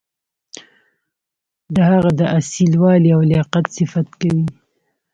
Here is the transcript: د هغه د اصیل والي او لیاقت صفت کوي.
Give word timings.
د 1.75 1.77
هغه 1.89 2.11
د 2.19 2.21
اصیل 2.37 2.73
والي 2.83 3.09
او 3.15 3.21
لیاقت 3.31 3.65
صفت 3.77 4.07
کوي. 4.21 4.43